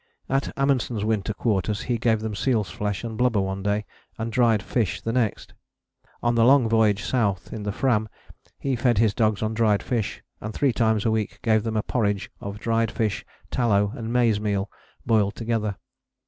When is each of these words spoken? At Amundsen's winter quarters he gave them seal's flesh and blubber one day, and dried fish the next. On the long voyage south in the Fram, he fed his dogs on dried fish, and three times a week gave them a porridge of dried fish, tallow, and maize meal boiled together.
At 0.27 0.51
Amundsen's 0.57 1.05
winter 1.05 1.31
quarters 1.31 1.81
he 1.81 1.99
gave 1.99 2.21
them 2.21 2.33
seal's 2.33 2.71
flesh 2.71 3.03
and 3.03 3.15
blubber 3.15 3.39
one 3.41 3.61
day, 3.61 3.85
and 4.17 4.31
dried 4.31 4.63
fish 4.63 4.99
the 4.99 5.11
next. 5.13 5.53
On 6.23 6.33
the 6.33 6.43
long 6.43 6.67
voyage 6.67 7.03
south 7.03 7.53
in 7.53 7.61
the 7.61 7.71
Fram, 7.71 8.09
he 8.57 8.75
fed 8.75 8.97
his 8.97 9.13
dogs 9.13 9.43
on 9.43 9.53
dried 9.53 9.83
fish, 9.83 10.23
and 10.39 10.55
three 10.55 10.73
times 10.73 11.05
a 11.05 11.11
week 11.11 11.37
gave 11.43 11.61
them 11.61 11.77
a 11.77 11.83
porridge 11.83 12.31
of 12.41 12.57
dried 12.59 12.89
fish, 12.89 13.23
tallow, 13.51 13.93
and 13.95 14.11
maize 14.11 14.39
meal 14.39 14.71
boiled 15.05 15.35
together. 15.35 15.77